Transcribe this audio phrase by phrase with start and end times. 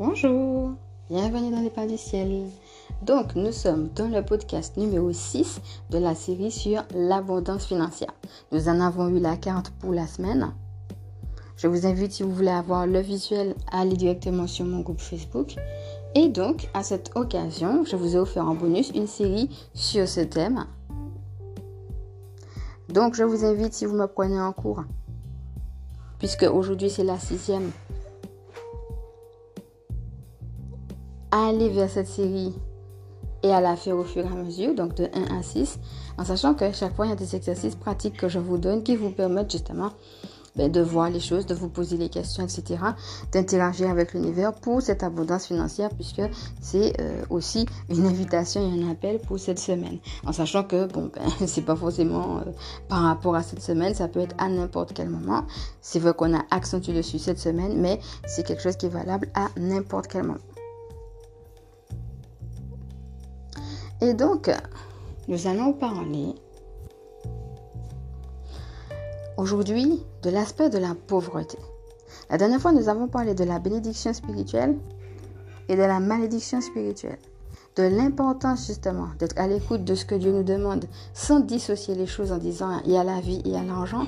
[0.00, 0.72] Bonjour,
[1.08, 2.46] bienvenue dans les pas du ciel.
[3.02, 8.12] Donc, nous sommes dans le podcast numéro 6 de la série sur l'abondance financière.
[8.50, 10.52] Nous en avons eu la carte pour la semaine.
[11.56, 15.00] Je vous invite, si vous voulez avoir le visuel, à aller directement sur mon groupe
[15.00, 15.54] Facebook.
[16.16, 20.22] Et donc, à cette occasion, je vous ai offert en bonus une série sur ce
[20.22, 20.66] thème.
[22.88, 24.82] Donc, je vous invite, si vous me prenez en cours,
[26.18, 27.70] puisque aujourd'hui c'est la sixième,
[31.42, 32.54] aller vers cette série
[33.42, 35.78] et à la faire au fur et à mesure, donc de 1 à 6,
[36.16, 38.82] en sachant que chaque fois il y a des exercices pratiques que je vous donne
[38.82, 39.90] qui vous permettent justement
[40.56, 42.76] ben, de voir les choses, de vous poser les questions, etc.,
[43.32, 46.22] d'interagir avec l'univers pour cette abondance financière, puisque
[46.60, 49.98] c'est euh, aussi une invitation et un appel pour cette semaine.
[50.24, 52.52] En sachant que, bon, ben, c'est pas forcément euh,
[52.88, 55.44] par rapport à cette semaine, ça peut être à n'importe quel moment.
[55.80, 59.28] C'est vrai qu'on a accentué dessus cette semaine, mais c'est quelque chose qui est valable
[59.34, 60.38] à n'importe quel moment.
[64.04, 64.50] Et donc,
[65.28, 66.34] nous allons parler
[69.38, 71.56] aujourd'hui de l'aspect de la pauvreté.
[72.28, 74.76] La dernière fois, nous avons parlé de la bénédiction spirituelle
[75.70, 77.18] et de la malédiction spirituelle.
[77.76, 82.06] De l'importance justement d'être à l'écoute de ce que Dieu nous demande sans dissocier les
[82.06, 84.06] choses en disant il y a la vie, il y a l'argent,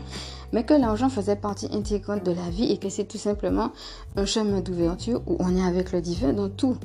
[0.52, 3.72] mais que l'argent faisait partie intégrante de la vie et que c'est tout simplement
[4.16, 6.76] un chemin d'ouverture où on est avec le divin dans tout.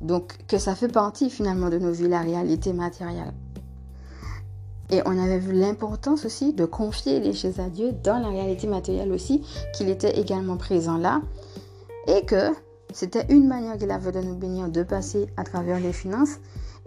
[0.00, 3.32] Donc que ça fait partie finalement de nos vies, la réalité matérielle.
[4.90, 8.66] Et on avait vu l'importance aussi de confier les choses à Dieu dans la réalité
[8.66, 11.22] matérielle aussi, qu'il était également présent là.
[12.08, 12.50] Et que
[12.92, 16.38] c'était une manière qu'il avait de nous bénir de passer à travers les finances.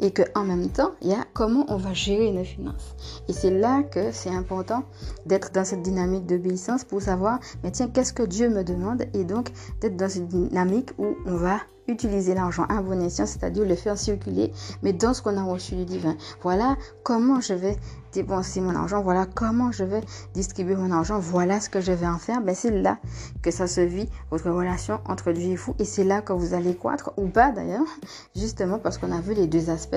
[0.04, 2.94] Et qu'en même temps, il y a comment on va gérer nos finances.
[3.30, 4.84] Et c'est là que c'est important
[5.26, 9.06] d'être dans cette dynamique d'obéissance pour savoir, mais tiens, qu'est-ce que Dieu me demande?
[9.14, 13.66] Et donc d'être dans cette dynamique où on va utiliser l'argent à bon escient, c'est-à-dire
[13.66, 16.16] le faire circuler, mais dans ce qu'on a reçu du divin.
[16.42, 17.78] Voilà comment je vais
[18.14, 20.02] dépenser mon argent, voilà comment je vais
[20.34, 22.42] distribuer mon argent, voilà ce que je vais en faire.
[22.42, 23.00] Ben, c'est là
[23.42, 26.54] que ça se vit, votre relation entre Dieu et vous, et c'est là que vous
[26.54, 27.88] allez croître, ou pas d'ailleurs,
[28.36, 29.96] justement parce qu'on a vu les deux aspects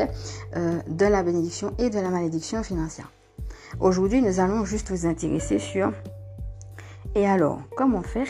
[0.56, 3.11] euh, de la bénédiction et de la malédiction financière.
[3.81, 5.93] Aujourd'hui, nous allons juste vous intéresser sur
[7.16, 8.27] et alors, comment faire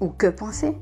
[0.00, 0.78] ou que penser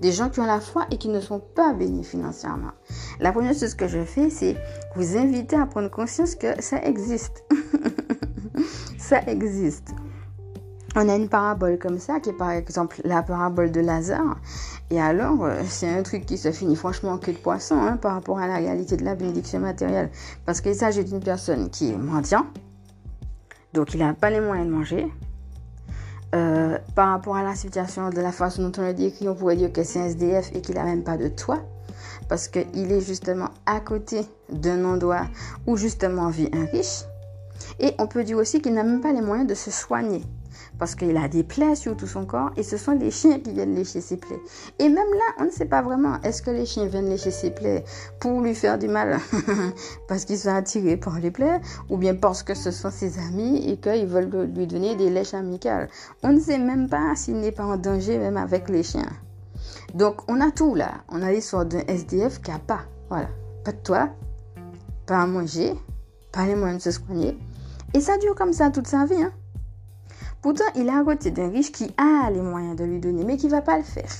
[0.00, 2.72] des gens qui ont la foi et qui ne sont pas bénis financièrement.
[3.20, 4.56] La première chose que je fais, c'est
[4.94, 7.44] vous inviter à prendre conscience que ça existe.
[8.98, 9.88] ça existe.
[10.98, 14.38] On a une parabole comme ça, qui est par exemple la parabole de Lazare.
[14.90, 17.98] Et alors, euh, c'est un truc qui se finit franchement en queue de poisson hein,
[17.98, 20.10] par rapport à la réalité de la bénédiction matérielle.
[20.46, 22.46] Parce qu'il s'agit d'une personne qui est mendiant,
[23.74, 25.06] donc il n'a pas les moyens de manger,
[26.36, 29.56] euh, par rapport à la situation de la façon dont on le décrit, on pourrait
[29.56, 31.62] dire que c'est un SDF et qu'il n'a même pas de toit.
[32.28, 34.20] Parce qu'il est justement à côté
[34.52, 35.26] d'un endroit
[35.66, 37.04] où justement vit un riche.
[37.80, 40.22] Et on peut dire aussi qu'il n'a même pas les moyens de se soigner
[40.78, 43.52] parce qu'il a des plaies sur tout son corps et ce sont les chiens qui
[43.52, 44.40] viennent lécher ses plaies.
[44.78, 47.50] Et même là, on ne sait pas vraiment, est-ce que les chiens viennent lécher ses
[47.50, 47.84] plaies
[48.20, 49.18] pour lui faire du mal
[50.08, 53.70] parce qu'ils sont attirés par les plaies ou bien parce que ce sont ses amis
[53.70, 55.88] et qu'ils veulent lui donner des lèches amicales.
[56.22, 59.10] On ne sait même pas s'il n'est pas en danger même avec les chiens.
[59.94, 60.92] Donc on a tout là.
[61.08, 62.80] On a l'histoire d'un SDF qui n'a pas.
[63.08, 63.28] Voilà.
[63.64, 64.10] Pas de toit,
[65.06, 65.74] pas à manger,
[66.32, 67.36] pas les moyens de se soigner.
[67.94, 69.22] Et ça dure comme ça toute sa vie.
[69.22, 69.32] Hein.
[70.46, 73.36] Pourtant, il est à côté d'un riche qui a les moyens de lui donner, mais
[73.36, 74.12] qui ne va pas le faire.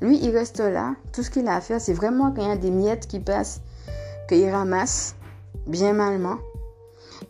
[0.00, 0.94] Lui, il reste là.
[1.12, 3.20] Tout ce qu'il a à faire, c'est vraiment quand il y a des miettes qui
[3.20, 3.60] passent,
[4.26, 5.14] qu'il ramasse
[5.66, 6.38] bien malement.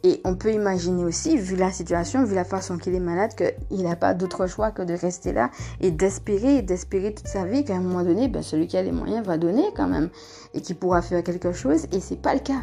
[0.04, 3.82] Et on peut imaginer aussi, vu la situation, vu la façon qu'il est malade, qu'il
[3.82, 5.50] n'a pas d'autre choix que de rester là
[5.80, 8.92] et d'espérer, d'espérer toute sa vie qu'à un moment donné, ben, celui qui a les
[8.92, 10.08] moyens va donner quand même
[10.54, 11.88] et qui pourra faire quelque chose.
[11.90, 12.62] Et c'est pas le cas.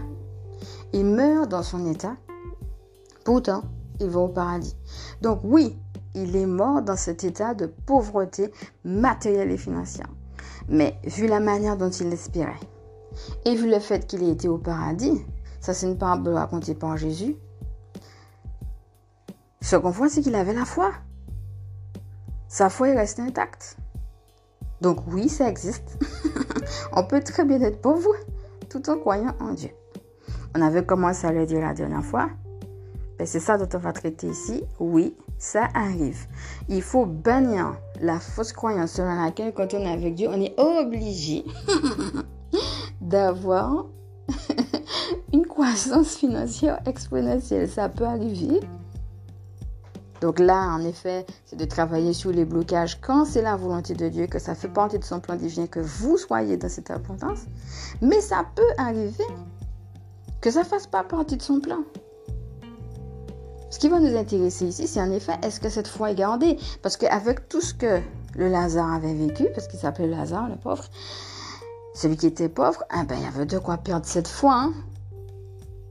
[0.94, 2.16] Il meurt dans son état.
[3.26, 3.64] Pourtant,
[4.00, 4.76] il va au paradis.
[5.22, 5.78] Donc oui,
[6.16, 8.52] il est mort dans cet état de pauvreté
[8.84, 10.10] matérielle et financière.
[10.68, 12.60] Mais vu la manière dont il l'espérait,
[13.46, 15.26] et vu le fait qu'il ait été au paradis,
[15.62, 17.36] ça c'est une parabole racontée par Jésus,
[19.62, 20.92] ce qu'on voit c'est qu'il avait la foi.
[22.48, 23.78] Sa foi est restée intacte.
[24.82, 26.00] Donc oui, ça existe.
[26.94, 28.12] On peut très bien être pauvre
[28.70, 29.70] tout en croyant en Dieu.
[30.56, 32.30] On avait commencé à le dire la dernière fois.
[33.20, 34.64] Ben, c'est ça dont on va traiter ici?
[34.80, 36.26] Oui, ça arrive.
[36.70, 40.58] Il faut bannir la fausse croyance selon laquelle quand on est avec Dieu, on est
[40.58, 41.44] obligé
[43.02, 43.88] d'avoir
[45.34, 47.68] une croissance financière exponentielle.
[47.68, 48.62] Ça peut arriver.
[50.22, 54.08] Donc là, en effet, c'est de travailler sur les blocages quand c'est la volonté de
[54.08, 57.40] Dieu, que ça fait partie de son plan divin, que vous soyez dans cette importance.
[58.02, 59.28] Mais ça peut arriver
[60.40, 61.84] que ça fasse pas partie de son plan.
[63.70, 66.58] Ce qui va nous intéresser ici, c'est en effet, est-ce que cette foi est gardée?
[66.82, 68.02] Parce qu'avec tout ce que
[68.36, 70.86] le Lazare avait vécu, parce qu'il s'appelait Lazare, le pauvre,
[71.94, 74.56] celui qui était pauvre, ah ben, il avait de quoi perdre cette foi.
[74.56, 74.74] Hein?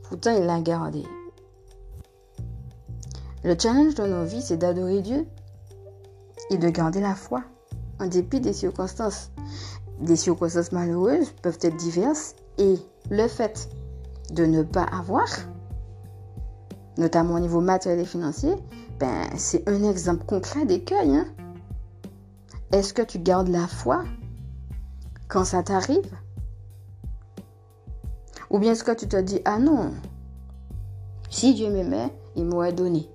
[0.02, 1.06] Pourtant, il l'a gardée.
[3.44, 5.26] Le challenge de nos vies, c'est d'adorer Dieu
[6.50, 7.42] et de garder la foi
[8.00, 9.30] en dépit des circonstances.
[10.00, 12.76] Des circonstances malheureuses peuvent être diverses et
[13.10, 13.68] le fait
[14.30, 15.28] de ne pas avoir,
[16.98, 18.54] notamment au niveau matériel et financier,
[18.98, 21.16] ben, c'est un exemple concret d'écueil.
[21.16, 21.26] Hein?
[22.72, 24.04] Est-ce que tu gardes la foi
[25.28, 26.12] quand ça t'arrive?
[28.50, 29.92] Ou bien est-ce que tu te dis, ah non,
[31.30, 33.08] si Dieu m'aimait, il m'aurait donné.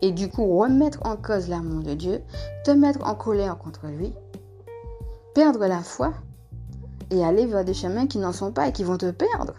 [0.00, 2.22] Et du coup, remettre en cause l'amour de Dieu,
[2.64, 4.12] te mettre en colère contre lui,
[5.34, 6.14] perdre la foi
[7.10, 9.54] et aller vers des chemins qui n'en sont pas et qui vont te perdre,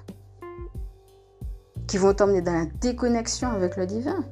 [1.89, 4.24] qui vont t'emmener dans la déconnexion avec le divin.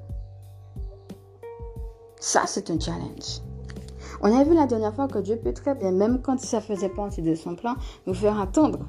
[2.19, 3.41] Ça, c'est un challenge.
[4.21, 6.89] On a vu la dernière fois que Dieu peut très bien, même quand ça faisait
[6.89, 7.73] partie de son plan,
[8.05, 8.85] nous faire attendre.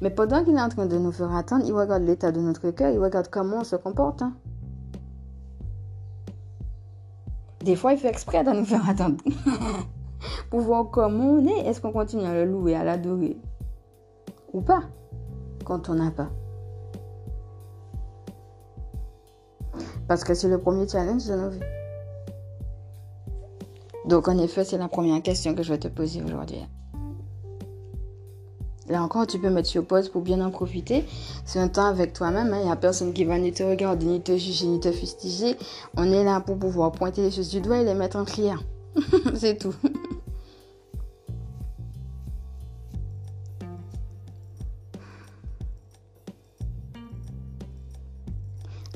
[0.00, 2.70] Mais pendant qu'il est en train de nous faire attendre, il regarde l'état de notre
[2.70, 4.22] cœur, il regarde comment on se comporte.
[4.22, 4.32] Hein.
[7.60, 9.16] Des fois, il fait exprès de nous faire attendre.
[10.50, 11.66] Pour voir comment on est.
[11.66, 13.36] Est-ce qu'on continue à le louer, à l'adorer?
[14.54, 14.82] Ou pas?
[15.64, 16.30] Quand on n'a pas.
[20.08, 21.60] Parce que c'est le premier challenge de nos vies.
[24.06, 26.64] Donc, en effet, c'est la première question que je vais te poser aujourd'hui.
[28.88, 31.04] Là encore, tu peux mettre sur pause pour bien en profiter.
[31.44, 32.54] C'est un temps avec toi-même.
[32.54, 32.60] Hein.
[32.60, 35.56] Il n'y a personne qui va ni te regarder, ni te juger, ni te fustiger.
[35.94, 38.62] On est là pour pouvoir pointer les choses du doigt et les mettre en clair.
[39.34, 39.74] C'est tout.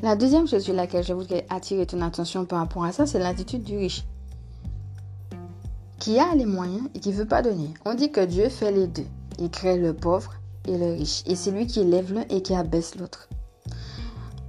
[0.02, 3.20] La deuxième chose sur laquelle je voudrais attirer ton attention par rapport à ça, c'est
[3.20, 4.04] l'attitude du riche.
[6.00, 7.72] Qui a les moyens et qui ne veut pas donner.
[7.84, 9.06] On dit que Dieu fait les deux.
[9.38, 10.34] Il crée le pauvre
[10.66, 11.22] et le riche.
[11.26, 13.28] Et c'est lui qui élève l'un et qui abaisse l'autre.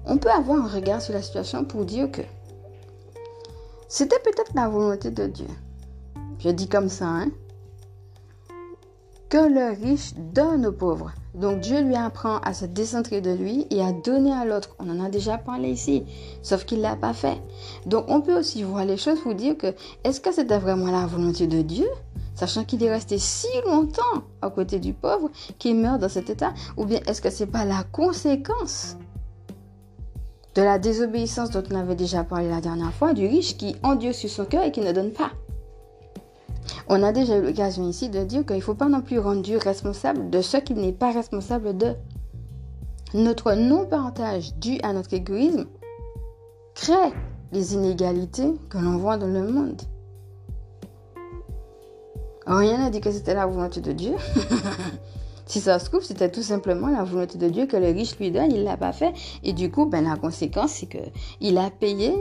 [0.08, 2.24] On peut avoir un regard sur la situation pour dire que
[3.88, 5.48] c'était peut-être la volonté de Dieu.
[6.40, 7.28] Je dis comme ça, hein.
[9.34, 11.12] Que le riche donne au pauvre.
[11.34, 14.76] Donc Dieu lui apprend à se décentrer de lui et à donner à l'autre.
[14.78, 16.04] On en a déjà parlé ici,
[16.44, 17.42] sauf qu'il ne l'a pas fait.
[17.88, 21.08] Donc on peut aussi voir les choses pour dire que est-ce que c'était vraiment la
[21.08, 21.88] volonté de Dieu
[22.36, 26.54] sachant qu'il est resté si longtemps à côté du pauvre qu'il meurt dans cet état
[26.78, 28.98] Ou bien est-ce que ce n'est pas la conséquence
[30.54, 34.14] de la désobéissance dont on avait déjà parlé la dernière fois, du riche qui Dieu
[34.14, 35.32] sur son cœur et qui ne donne pas?
[36.88, 39.42] On a déjà eu l'occasion ici de dire qu'il ne faut pas non plus rendre
[39.42, 41.94] Dieu responsable de ce qu'il n'est pas responsable de.
[43.14, 45.68] Notre non-partage dû à notre égoïsme
[46.74, 47.14] crée
[47.52, 49.82] les inégalités que l'on voit dans le monde.
[52.46, 54.14] Rien n'a dit que c'était la volonté de Dieu.
[55.46, 58.32] si ça se trouve, c'était tout simplement la volonté de Dieu que le riche lui
[58.32, 59.14] donne, il ne l'a pas fait.
[59.44, 62.14] Et du coup, ben, la conséquence, c'est qu'il a payé.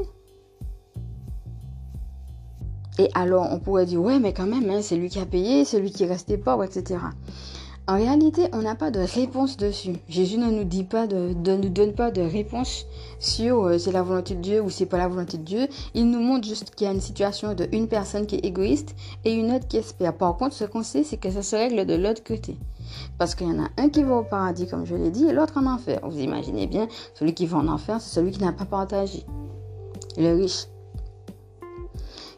[2.98, 5.64] Et alors, on pourrait dire, ouais, mais quand même, hein, c'est lui qui a payé,
[5.64, 6.98] c'est lui qui est resté pauvre, etc.
[7.88, 9.96] En réalité, on n'a pas de réponse dessus.
[10.08, 12.86] Jésus ne nous dit pas de, nous donne pas de réponse
[13.18, 15.66] sur euh, c'est la volonté de Dieu ou c'est pas la volonté de Dieu.
[15.94, 18.94] Il nous montre juste qu'il y a une situation de une personne qui est égoïste
[19.24, 20.16] et une autre qui espère.
[20.16, 22.56] Par contre, ce qu'on sait, c'est que ça se règle de l'autre côté.
[23.18, 25.32] Parce qu'il y en a un qui va au paradis, comme je l'ai dit, et
[25.32, 25.98] l'autre en enfer.
[26.04, 29.24] Vous imaginez bien, celui qui va en enfer, c'est celui qui n'a pas partagé.
[30.16, 30.66] Le riche.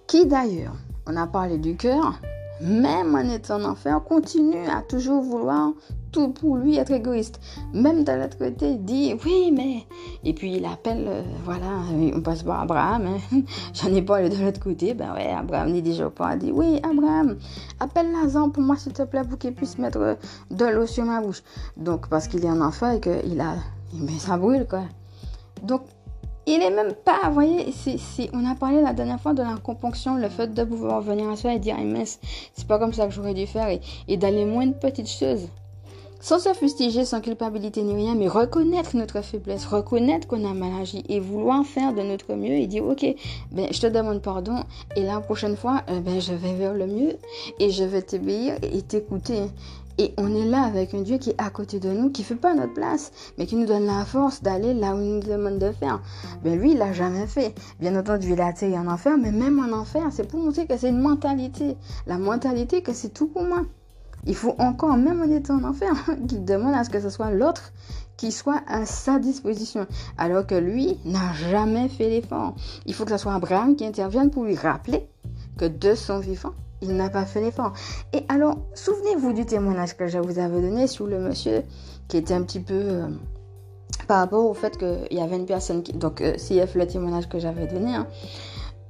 [0.06, 2.20] Qui d'ailleurs, on a parlé du cœur,
[2.60, 5.72] même en étant en enfer, continue à toujours vouloir
[6.12, 7.40] tout pour lui, être égoïste.
[7.72, 9.84] Même de l'autre côté, il dit oui, mais.
[10.22, 11.82] Et puis il appelle, euh, voilà,
[12.14, 13.06] on passe par Abraham.
[13.06, 13.40] Hein.
[13.74, 14.94] J'en ai pas de l'autre côté.
[14.94, 17.36] Ben ouais, Abraham n'est déjà pas dit oui, Abraham,
[17.80, 20.16] appelle Lazare pour moi, s'il te plaît, pour qu'il puisse mettre
[20.50, 21.42] de l'eau sur ma bouche.
[21.76, 23.56] Donc, parce qu'il est en enfer et qu'il a.
[23.94, 24.84] Mais ça brûle, quoi.
[25.62, 25.82] Donc,
[26.46, 27.66] il est même pas, vous voyez,
[28.32, 31.36] on a parlé la dernière fois de la componction, le fait de pouvoir venir à
[31.36, 32.18] soi et dire, mince,
[32.54, 35.48] c'est pas comme ça que j'aurais dû faire, et, et d'aller moins de petites choses.
[36.24, 40.80] Sans se fustiger, sans culpabilité ni rien, mais reconnaître notre faiblesse, reconnaître qu'on a mal
[40.80, 43.04] agi et vouloir faire de notre mieux et dire, ok,
[43.52, 44.64] ben, je te demande pardon
[44.96, 47.18] et la prochaine fois, euh, ben, je vais vers le mieux
[47.58, 49.50] et je vais t'obéir et t'écouter.
[49.98, 52.26] Et on est là avec un Dieu qui est à côté de nous, qui ne
[52.26, 55.20] fait pas notre place, mais qui nous donne la force d'aller là où il nous
[55.20, 56.00] demande de faire.
[56.42, 57.54] Ben lui, il l'a jamais fait.
[57.80, 60.76] Bien entendu, il a atterri en enfer, mais même en enfer, c'est pour montrer que
[60.76, 61.76] c'est une mentalité.
[62.06, 63.62] La mentalité que c'est tout pour moi.
[64.26, 65.92] Il faut encore, même en étant en enfer,
[66.28, 67.72] qu'il demande à ce que ce soit l'autre
[68.16, 69.86] qui soit à sa disposition,
[70.18, 72.54] alors que lui n'a jamais fait l'effort.
[72.86, 75.08] Il faut que ce soit Abraham qui intervienne pour lui rappeler
[75.58, 76.52] que de son vivant,
[76.84, 77.72] il n'a pas fait l'effort.
[78.12, 81.62] Et alors, souvenez-vous du témoignage que je vous avais donné sur le monsieur
[82.08, 83.08] qui était un petit peu euh,
[84.06, 87.28] par rapport au fait qu'il y avait une personne qui, donc euh, CF le témoignage
[87.28, 88.06] que j'avais donné, hein,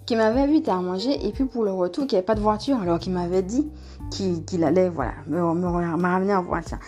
[0.06, 2.80] qui m'avait invité à manger et puis pour le retour, qui avait pas de voiture,
[2.80, 3.70] alors qu'il m'avait dit
[4.10, 6.78] qu'il allait, voilà, me, me, ramener en voiture.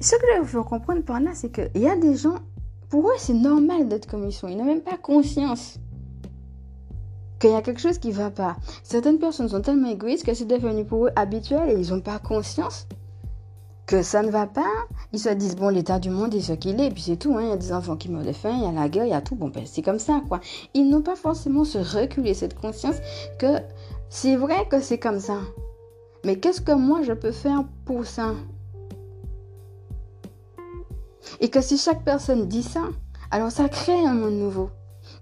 [0.00, 2.36] Ce que je veux comprendre par là, c'est qu'il y a des gens,
[2.90, 4.46] pour eux, c'est normal d'être comme ils sont.
[4.46, 5.78] Ils n'ont même pas conscience
[7.38, 8.56] qu'il y a quelque chose qui ne va pas.
[8.82, 12.18] Certaines personnes sont tellement égoïstes que c'est devenu pour eux habituel et ils n'ont pas
[12.18, 12.86] conscience
[13.88, 14.70] que ça ne va pas.
[15.12, 17.36] Ils se disent, bon, l'état du monde est ce qu'il est, et puis c'est tout.
[17.36, 17.42] Hein.
[17.42, 19.10] Il y a des enfants qui meurent de faim, il y a la guerre, il
[19.10, 19.34] y a tout.
[19.34, 20.40] Bon, ben, c'est comme ça, quoi.
[20.74, 22.96] Ils n'ont pas forcément se reculer cette conscience
[23.38, 23.56] que
[24.10, 25.38] c'est vrai que c'est comme ça.
[26.24, 28.34] Mais qu'est-ce que moi je peux faire pour ça?
[31.40, 32.82] Et que si chaque personne dit ça,
[33.30, 34.70] alors ça crée un monde nouveau.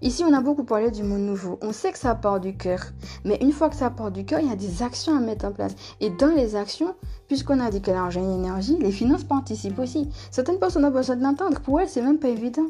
[0.01, 1.57] Ici, on a beaucoup parlé du monde nouveau.
[1.61, 2.79] On sait que ça part du cœur.
[3.25, 5.45] Mais une fois que ça part du cœur, il y a des actions à mettre
[5.45, 5.75] en place.
[5.99, 6.95] Et dans les actions,
[7.27, 10.09] puisqu'on a dit que l'argent est énergie, les finances participent aussi.
[10.29, 11.59] Certaines personnes ont besoin de l'entendre.
[11.61, 12.67] Pour elles, c'est même pas évident.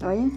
[0.00, 0.30] Vous voyez?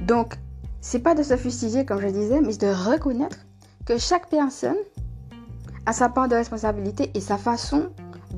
[0.00, 0.38] Donc,
[0.80, 3.38] c'est pas de se fustiger, comme je disais, mais de reconnaître
[3.84, 4.76] que chaque personne
[5.86, 7.88] a sa part de responsabilité et sa façon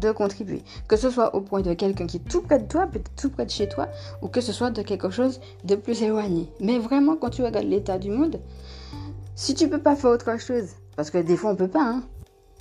[0.01, 0.63] de contribuer.
[0.89, 3.31] Que ce soit au point de quelqu'un qui est tout près de toi, peut-être tout
[3.31, 3.89] près de chez toi,
[4.23, 6.51] ou que ce soit de quelque chose de plus éloigné.
[6.61, 8.41] Mais vraiment, quand tu regardes l'état du monde,
[9.35, 12.03] si tu peux pas faire autre chose, parce que des fois on peut pas, hein,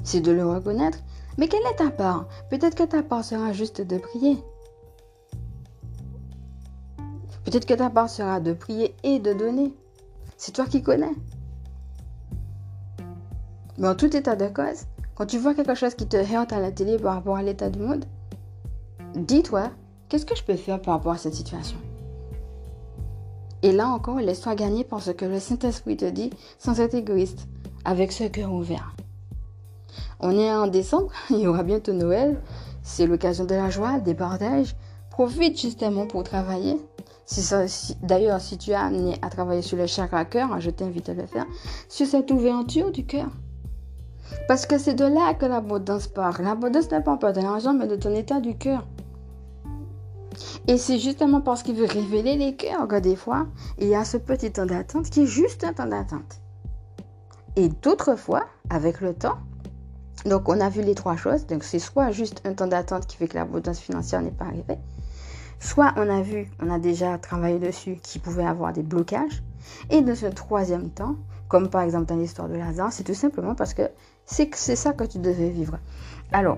[0.03, 1.00] c'est de le reconnaître.
[1.38, 2.27] Mais quelle est ta part?
[2.50, 4.38] Peut-être que ta part sera juste de prier.
[7.46, 9.74] Peut-être que ta part sera de prier et de donner.
[10.38, 11.15] C'est toi qui connais.
[13.77, 14.86] Mais en tout état de cause,
[15.20, 17.70] quand tu vois quelque chose qui te heurte à la télé par rapport à l'état
[17.70, 18.06] du monde,
[19.16, 19.70] dis-toi,
[20.08, 21.78] qu'est-ce que je peux faire par rapport à cette situation?
[23.62, 27.50] Et là encore, laisse-toi gagner par ce que le Saint-Esprit te dit sans être égoïste,
[27.84, 28.96] avec ce cœur ouvert.
[30.22, 32.42] On est en décembre, il y aura bientôt Noël,
[32.82, 34.74] c'est l'occasion de la joie, des partages.
[35.12, 36.78] Profite justement pour travailler.
[37.26, 37.54] Si
[38.04, 41.26] D'ailleurs, si tu as amené à travailler sur le chakra cœur, je t'invite à le
[41.26, 41.46] faire,
[41.90, 43.28] sur cette ouverture du cœur.
[44.48, 46.41] Parce que c'est de là que l'abondance part.
[46.41, 48.86] L'abondance n'est pas de l'argent, mais de ton état du cœur.
[50.67, 54.05] Et c'est justement parce qu'il veut révéler les cœurs que des fois, il y a
[54.05, 56.41] ce petit temps d'attente qui est juste un temps d'attente.
[57.55, 59.38] Et d'autres fois, avec le temps,
[60.25, 61.45] donc on a vu les trois choses.
[61.48, 64.77] Donc c'est soit juste un temps d'attente qui fait que l'abondance financière n'est pas arrivée,
[65.59, 69.43] soit on a vu, on a déjà travaillé dessus, qui pouvait avoir des blocages.
[69.89, 71.15] Et dans ce troisième temps,
[71.48, 73.89] comme par exemple dans l'histoire de Lazare, c'est tout simplement parce que
[74.29, 75.79] c'est ça que tu devais vivre.
[76.31, 76.57] Alors,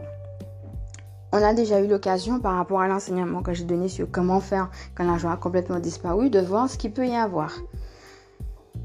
[1.32, 4.70] on a déjà eu l'occasion par rapport à l'enseignement que j'ai donné sur comment faire
[4.96, 7.54] quand l'argent a complètement disparu, de voir ce qu'il peut y avoir.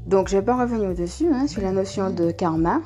[0.05, 2.81] Donc, je ne vais pas revenir au-dessus hein, sur la notion de karma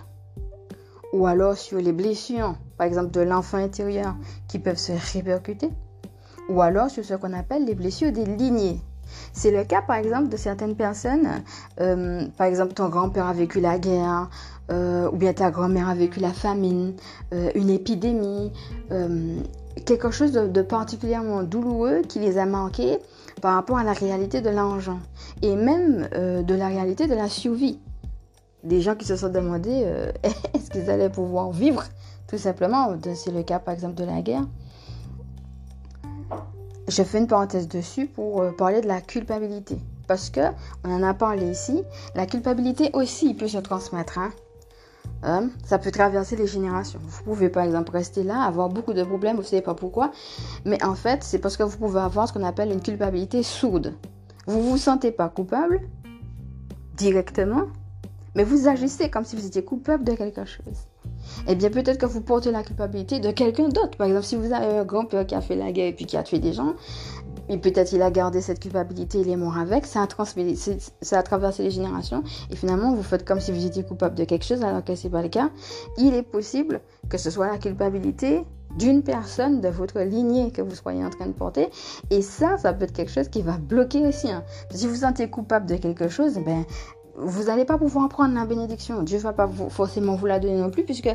[1.13, 4.15] ou alors sur les blessures, par exemple de l'enfant intérieur,
[4.47, 5.69] qui peuvent se répercuter,
[6.49, 8.79] ou alors sur ce qu'on appelle les blessures des lignées.
[9.33, 11.43] C'est le cas, par exemple, de certaines personnes.
[11.79, 14.29] Euh, par exemple, ton grand-père a vécu la guerre,
[14.71, 16.93] euh, ou bien ta grand-mère a vécu la famine,
[17.33, 18.51] euh, une épidémie,
[19.85, 22.99] quelque chose de, particulièrement douloureux qui les a manqués
[23.41, 24.99] par rapport à la réalité de l'argent
[25.41, 27.79] et même de la réalité de la survie.
[28.63, 29.71] Des gens qui se sont demandé
[30.53, 31.85] est-ce qu'ils allaient pouvoir vivre,
[32.27, 32.93] tout simplement.
[33.15, 34.45] C'est le cas, par exemple, de la guerre.
[36.91, 39.77] Je fais une parenthèse dessus pour euh, parler de la culpabilité.
[40.09, 40.41] Parce que,
[40.83, 44.17] on en a parlé ici, la culpabilité aussi peut se transmettre.
[44.19, 44.31] Hein.
[45.23, 45.51] Hein?
[45.63, 46.99] ça peut traverser les générations.
[47.01, 50.11] Vous pouvez par exemple rester là, avoir beaucoup de problèmes, vous ne savez pas pourquoi.
[50.65, 53.93] Mais en fait, c'est parce que vous pouvez avoir ce qu'on appelle une culpabilité sourde.
[54.45, 55.79] Vous ne vous sentez pas coupable
[56.97, 57.67] directement,
[58.35, 60.90] mais vous agissez comme si vous étiez coupable de quelque chose
[61.47, 63.97] eh bien peut-être que vous portez la culpabilité de quelqu'un d'autre.
[63.97, 66.17] Par exemple, si vous avez un grand-père qui a fait la guerre et puis qui
[66.17, 66.73] a tué des gens,
[67.49, 70.57] et peut-être il a gardé cette culpabilité, il est mort avec, ça a, transmis,
[71.01, 74.23] ça a traversé les générations, et finalement vous faites comme si vous étiez coupable de
[74.23, 75.49] quelque chose alors que ce n'est pas le cas.
[75.97, 78.45] Il est possible que ce soit la culpabilité
[78.77, 81.69] d'une personne de votre lignée que vous soyez en train de porter.
[82.09, 84.29] Et ça, ça peut être quelque chose qui va bloquer aussi.
[84.29, 84.43] Hein.
[84.69, 86.65] Si vous vous sentez coupable de quelque chose, ben,
[87.21, 89.03] vous n'allez pas pouvoir prendre la bénédiction.
[89.03, 91.09] Dieu ne va pas forcément vous la donner non plus, puisque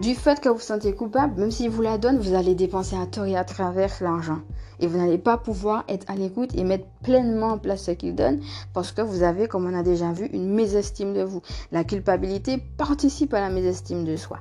[0.00, 2.96] du fait que vous vous sentez coupable, même s'il vous la donne, vous allez dépenser
[2.96, 4.40] à tort et à travers l'argent.
[4.80, 8.14] Et vous n'allez pas pouvoir être à l'écoute et mettre pleinement en place ce qu'il
[8.14, 8.40] donne
[8.72, 11.42] parce que vous avez, comme on a déjà vu, une mésestime de vous.
[11.70, 14.38] La culpabilité participe à la mésestime de soi.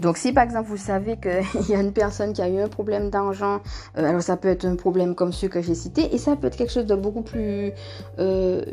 [0.00, 2.68] Donc si par exemple vous savez qu'il y a une personne qui a eu un
[2.68, 3.60] problème d'argent,
[3.98, 6.46] euh, alors ça peut être un problème comme ceux que j'ai cités, et ça peut
[6.46, 7.72] être quelque chose de beaucoup plus...
[8.18, 8.64] Euh,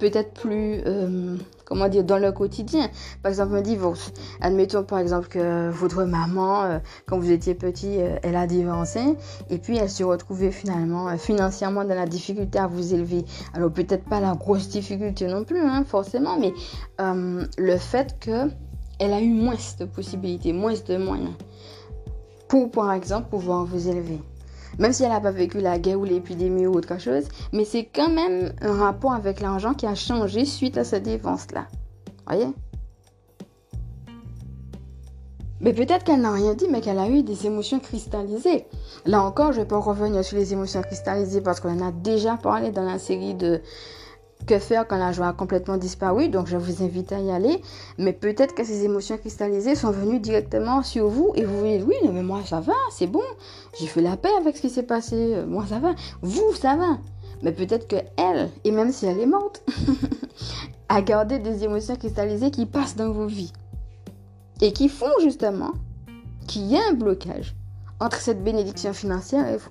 [0.00, 2.88] peut-être plus, euh, comment dire, dans le quotidien.
[3.22, 4.12] Par exemple, un divorce.
[4.40, 9.00] Admettons par exemple que votre maman, quand vous étiez petit, elle a divorcé
[9.50, 13.24] et puis elle se retrouvait finalement financièrement dans la difficulté à vous élever.
[13.54, 16.52] Alors peut-être pas la grosse difficulté non plus, hein, forcément, mais
[16.98, 18.50] le fait que
[18.98, 21.34] elle a eu moins de possibilités, moins de moyens
[22.48, 24.20] pour, par exemple, pouvoir vous élever.
[24.78, 27.84] Même si elle n'a pas vécu la guerre ou l'épidémie ou autre chose, mais c'est
[27.84, 31.66] quand même un rapport avec l'argent qui a changé suite à cette défense-là.
[32.26, 32.48] Voyez?
[35.60, 38.66] Mais peut-être qu'elle n'a rien dit, mais qu'elle a eu des émotions cristallisées.
[39.06, 41.92] Là encore, je ne vais pas revenir sur les émotions cristallisées parce qu'on en a
[41.92, 43.62] déjà parlé dans la série de
[44.46, 47.60] que faire quand la joie a complètement disparu Donc je vous invite à y aller.
[47.98, 51.84] Mais peut-être que ces émotions cristallisées sont venues directement sur vous et vous vous dites
[51.86, 53.22] oui, mais moi ça va, c'est bon.
[53.78, 55.36] J'ai fait la paix avec ce qui s'est passé.
[55.46, 55.94] Moi ça va.
[56.22, 56.98] Vous, ça va.
[57.42, 59.62] Mais peut-être que elle, et même si elle est morte,
[60.88, 63.52] a gardé des émotions cristallisées qui passent dans vos vies.
[64.60, 65.72] Et qui font justement
[66.46, 67.54] qu'il y a un blocage
[68.00, 69.70] entre cette bénédiction financière et vous.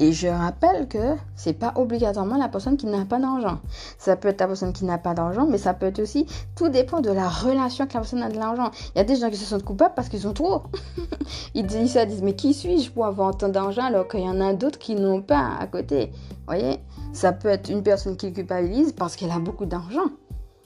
[0.00, 3.58] Et je rappelle que c'est pas obligatoirement la personne qui n'a pas d'argent.
[3.98, 6.24] Ça peut être la personne qui n'a pas d'argent, mais ça peut être aussi,
[6.54, 8.70] tout dépend de la relation que la personne a de l'argent.
[8.94, 10.62] Il y a des gens qui se sentent coupables parce qu'ils ont trop.
[11.54, 14.40] ils disent ça, disent, mais qui suis-je pour avoir autant d'argent alors qu'il y en
[14.40, 16.12] a d'autres qui n'ont pas à côté?
[16.30, 16.78] Vous voyez?
[17.12, 20.10] Ça peut être une personne qui culpabilise parce qu'elle a beaucoup d'argent.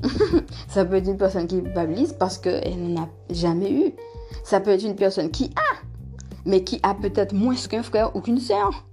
[0.68, 3.94] ça peut être une personne qui culpabilise parce qu'elle n'en a jamais eu.
[4.44, 5.86] Ça peut être une personne qui a,
[6.44, 8.84] mais qui a peut-être moins qu'un frère ou qu'une sœur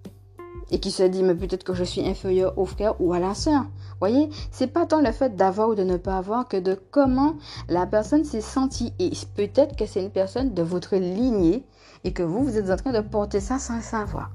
[0.72, 3.34] et qui se dit mais peut-être que je suis inférieur au frère ou à la
[3.34, 3.66] sœur.
[4.00, 7.36] Voyez, c'est pas tant le fait d'avoir ou de ne pas avoir que de comment
[7.68, 11.66] la personne s'est sentie et peut-être que c'est une personne de votre lignée
[12.04, 14.32] et que vous vous êtes en train de porter ça sans savoir.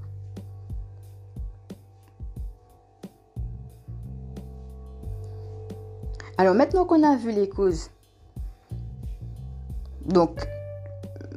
[6.36, 7.90] Alors maintenant qu'on a vu les causes,
[10.04, 10.46] donc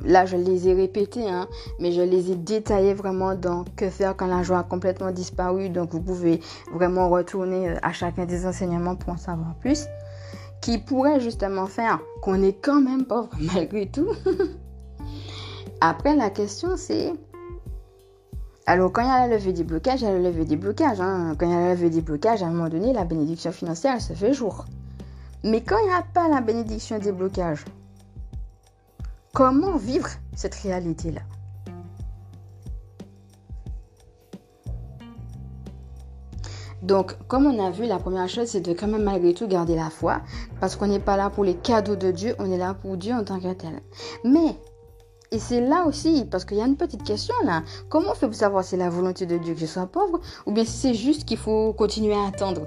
[0.05, 1.47] là je les ai répétés, hein,
[1.79, 5.69] mais je les ai détaillés vraiment dans que faire quand la joie a complètement disparu.
[5.69, 6.41] Donc vous pouvez
[6.73, 9.85] vraiment retourner euh, à chacun des enseignements pour en savoir plus.
[10.61, 14.09] Qui pourrait justement faire qu'on est quand même pauvre malgré tout.
[15.81, 17.13] Après la question c'est...
[18.69, 20.57] Alors, quand il y a la levée des blocages, il y a la levée des
[20.57, 20.99] blocages.
[20.99, 21.35] Hein.
[21.39, 23.93] Quand il y a la levée des blocages, à un moment donné, la bénédiction financière,
[23.95, 24.65] elle se fait jour.
[25.45, 27.63] Mais quand il n'y a pas la bénédiction des blocages,
[29.37, 31.21] Comment vivre cette réalité-là?
[36.81, 39.75] Donc, comme on a vu, la première chose, c'est de quand même malgré tout garder
[39.75, 40.21] la foi,
[40.59, 43.13] parce qu'on n'est pas là pour les cadeaux de Dieu, on est là pour Dieu
[43.13, 43.79] en tant que tel.
[44.23, 44.55] Mais,
[45.29, 48.25] et c'est là aussi, parce qu'il y a une petite question là, comment on fait
[48.25, 50.71] pour savoir si c'est la volonté de Dieu que je sois pauvre, ou bien si
[50.71, 52.65] c'est juste qu'il faut continuer à attendre?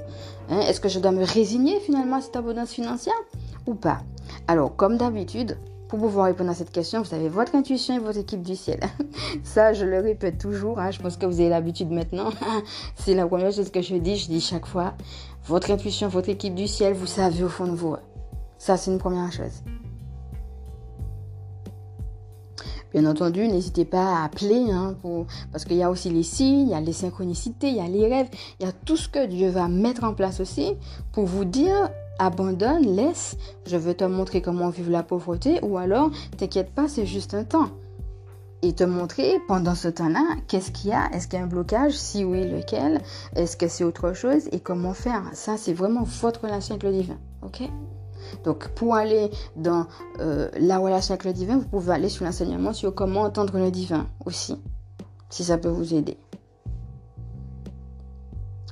[0.49, 0.61] Hein?
[0.61, 3.21] Est-ce que je dois me résigner finalement à cette abondance financière
[3.67, 4.03] ou pas?
[4.47, 5.59] Alors, comme d'habitude,
[5.91, 8.79] pour pouvoir répondre à cette question, vous avez votre intuition et votre équipe du ciel.
[9.43, 10.79] Ça, je le répète toujours.
[10.79, 12.31] Hein, je pense que vous avez l'habitude maintenant.
[12.95, 14.17] C'est la première chose que je dis.
[14.17, 14.95] Je dis chaque fois,
[15.47, 17.97] votre intuition, votre équipe du ciel, vous savez au fond de vous.
[18.57, 19.65] Ça, c'est une première chose.
[22.93, 24.97] Bien entendu, n'hésitez pas à appeler, hein,
[25.51, 27.89] parce qu'il y a aussi les signes, il y a les synchronicités, il y a
[27.89, 28.29] les rêves,
[28.61, 30.75] il y a tout ce que Dieu va mettre en place aussi
[31.13, 36.11] pour vous dire abandonne, laisse, je veux te montrer comment vivre la pauvreté, ou alors,
[36.37, 37.71] t'inquiète pas, c'est juste un temps.
[38.63, 41.49] Et te montrer pendant ce temps-là, qu'est-ce qu'il y a, est-ce qu'il y a un
[41.49, 43.01] blocage, si oui, lequel,
[43.35, 45.23] est-ce que c'est autre chose, et comment faire?
[45.33, 47.63] Ça, c'est vraiment votre relation avec le divin, ok?
[48.45, 49.87] Donc, pour aller dans
[50.21, 53.71] euh, la relation avec le divin, vous pouvez aller sur l'enseignement sur comment entendre le
[53.71, 54.61] divin aussi,
[55.31, 56.19] si ça peut vous aider.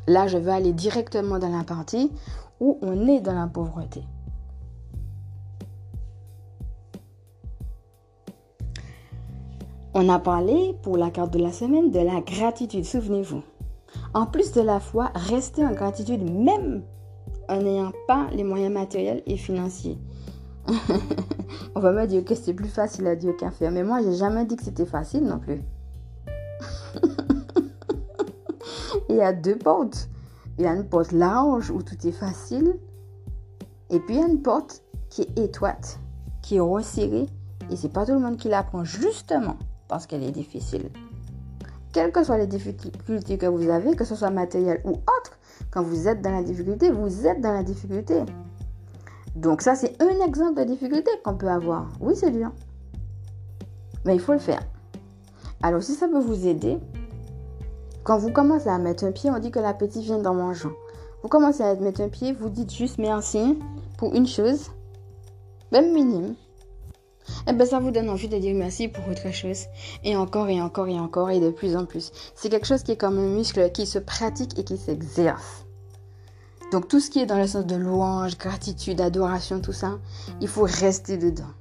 [0.07, 2.11] Là, je vais aller directement dans la partie
[2.61, 4.03] où on est dans la pauvreté.
[9.95, 13.43] On a parlé pour la carte de la semaine de la gratitude, souvenez-vous.
[14.15, 16.83] En plus de la foi, restez en gratitude même
[17.49, 19.99] en n'ayant pas les moyens matériels et financiers.
[21.75, 24.15] On va me dire que c'est plus facile à dire qu'à faire, mais moi j'ai
[24.15, 25.63] jamais dit que c'était facile non plus.
[29.09, 30.09] Il y a deux portes
[30.59, 32.79] Il y a une porte large où tout est facile.
[33.91, 36.01] Et puis il y a une porte qui est étroite,
[36.43, 37.27] qui est resserrée.
[37.71, 39.57] Et c'est pas tout le monde qui la prend justement
[39.89, 40.91] parce qu'elle est difficile.
[41.93, 45.39] Quelles que soient les difficultés que vous avez, que ce soit matériel ou autre,
[45.71, 48.23] quand vous êtes dans la difficulté, vous êtes dans la difficulté.
[49.35, 51.89] Donc ça, c'est un exemple de difficulté qu'on peut avoir.
[52.01, 52.51] Oui, c'est dur.
[54.05, 54.63] Mais il faut le faire.
[55.63, 56.79] Alors si ça peut vous aider,
[58.05, 60.73] quand vous commencez à mettre un pied, on dit que l'appétit vient dans mangeant.
[61.23, 63.59] Vous commencez à mettre un pied, vous dites juste merci
[63.97, 64.71] pour une chose,
[65.73, 66.35] même minime.
[67.47, 69.65] Et eh bien ça vous donne envie de dire merci pour autre chose.
[70.03, 72.11] Et encore et encore et encore et de plus en plus.
[72.35, 75.67] C'est quelque chose qui est comme un muscle qui se pratique et qui s'exerce.
[76.73, 79.99] Donc tout ce qui est dans le sens de louange, gratitude, adoration, tout ça,
[80.41, 81.53] il faut rester dedans.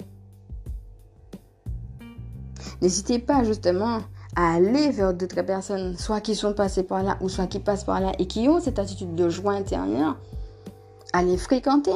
[2.81, 4.01] N'hésitez pas justement
[4.37, 7.83] à aller vers d'autres personnes, soit qui sont passées par là, ou soit qui passent
[7.83, 10.15] par là, et qui ont cette attitude de joie intérieure,
[11.11, 11.91] à les fréquenter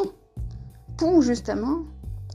[0.97, 1.83] pour justement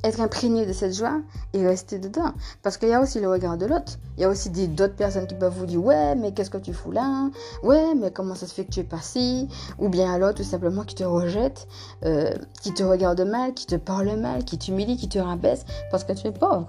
[0.05, 1.21] être imprégné de cette joie
[1.55, 2.33] et rester dedans.
[2.62, 3.99] Parce qu'il y a aussi le regard de l'autre.
[4.16, 6.73] Il y a aussi d'autres personnes qui peuvent vous dire Ouais, mais qu'est-ce que tu
[6.73, 7.29] fous là?
[7.64, 9.49] Ouais, mais comment ça se fait que tu es passé?
[9.81, 11.66] Ou bien alors tout simplement qui te rejette,
[12.05, 12.31] euh,
[12.62, 16.12] qui te regarde mal, qui te parle mal, qui t'humilie, qui te rabaisse parce que
[16.12, 16.69] tu es pauvre.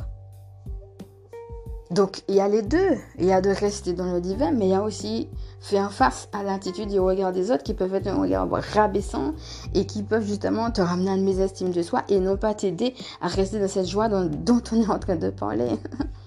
[1.89, 2.97] Donc, il y a les deux.
[3.17, 5.29] Il y a de rester dans le divin, mais il y a aussi
[5.61, 9.33] faire face à l'attitude et au regard des autres qui peuvent être un regard rabaissant
[9.73, 12.93] et qui peuvent justement te ramener à une mésestime de soi et non pas t'aider
[13.21, 15.69] à rester dans cette joie dont, on est en train de parler.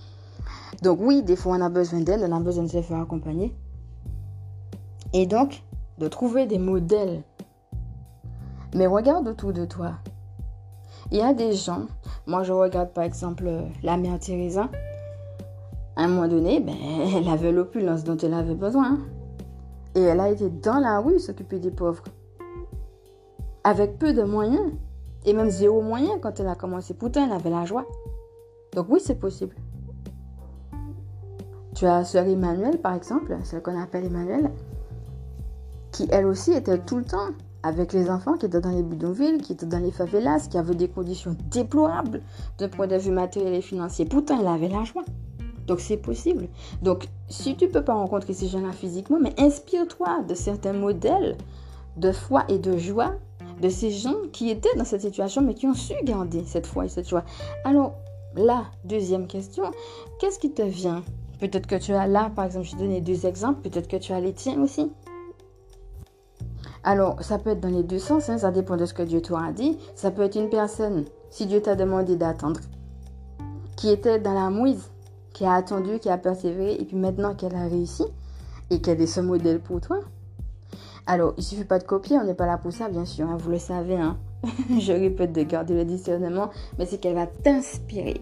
[0.83, 3.55] donc, oui, des fois, on a besoin d'aide, on a besoin de se faire accompagner.
[5.12, 5.62] Et donc,
[5.99, 7.23] de trouver des modèles.
[8.75, 9.92] Mais regarde autour de toi.
[11.11, 11.87] Il y a des gens,
[12.27, 13.51] moi je regarde par exemple
[13.83, 14.68] la mère Teresa,
[16.00, 16.74] à un moment donné, ben,
[17.14, 18.98] elle avait l'opulence dont elle avait besoin.
[19.94, 22.04] Et elle a été dans la rue s'occuper des pauvres.
[23.64, 24.72] Avec peu de moyens.
[25.26, 26.94] Et même zéro moyen quand elle a commencé.
[26.94, 27.84] Pourtant, elle avait la joie.
[28.74, 29.54] Donc oui, c'est possible.
[31.74, 34.50] Tu as sœur Emmanuel, par exemple, celle qu'on appelle Emmanuel,
[35.92, 37.28] qui elle aussi était tout le temps
[37.62, 40.74] avec les enfants, qui étaient dans les bidonvilles, qui étaient dans les favelas, qui avaient
[40.74, 42.22] des conditions déplorables
[42.58, 44.06] d'un point de vue matériel et financier.
[44.06, 45.04] Pourtant, elle avait la joie.
[45.70, 46.48] Donc c'est possible.
[46.83, 51.37] Donc si tu ne peux pas rencontrer ces gens-là physiquement, mais inspire-toi de certains modèles
[51.96, 53.14] de foi et de joie
[53.62, 56.87] de ces gens qui étaient dans cette situation, mais qui ont su garder cette foi
[56.87, 57.22] et cette joie.
[57.62, 57.94] Alors,
[58.35, 59.62] la deuxième question,
[60.18, 61.04] qu'est-ce qui te vient?
[61.38, 64.12] Peut-être que tu as là, par exemple, je vais donner deux exemples, peut-être que tu
[64.12, 64.90] as les tiens aussi.
[66.83, 69.22] Alors, ça peut être dans les deux sens, hein, ça dépend de ce que Dieu
[69.22, 69.78] t'a dit.
[69.94, 72.59] Ça peut être une personne, si Dieu t'a demandé d'attendre,
[73.76, 74.90] qui était dans la mouise,
[75.33, 78.05] qui a attendu, qui a persévéré, et puis maintenant qu'elle a réussi,
[78.71, 80.01] et qu'elle est ce modèle pour toi.
[81.07, 83.37] Alors, il suffit pas de copier, on n'est pas là pour ça, bien sûr, hein,
[83.37, 83.97] vous le savez.
[83.97, 84.16] Hein.
[84.79, 88.21] Je répète de garder le discernement, mais c'est qu'elle va t'inspirer.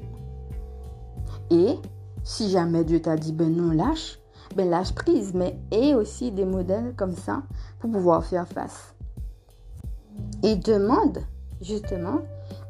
[1.51, 1.77] Et
[2.25, 4.19] si jamais Dieu t'a dit, ben non, lâche,
[4.57, 7.43] ben lâche prise, mais et aussi des modèles comme ça
[7.79, 8.95] pour pouvoir faire face.
[10.43, 11.19] Et demande,
[11.61, 12.23] justement,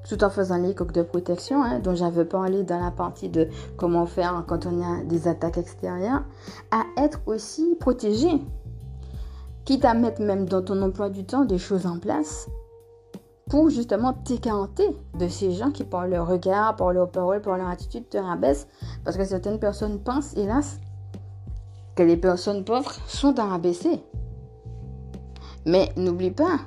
[0.08, 3.48] tout en faisant les coques de protection, hein, dont j'avais parlé dans la partie de
[3.76, 6.22] comment faire quand on a des attaques extérieures,
[6.70, 8.28] à être aussi protégé.
[9.64, 12.48] Quitte à mettre même dans ton emploi du temps des choses en place
[13.50, 17.68] pour justement t'écarter de ces gens qui, par leur regard, par leur parole, par leur
[17.68, 18.66] attitude, te rabaissent.
[19.04, 20.78] Parce que certaines personnes pensent, hélas,
[21.96, 24.02] que les personnes pauvres sont rabaisser.
[25.66, 26.58] Mais n'oublie pas,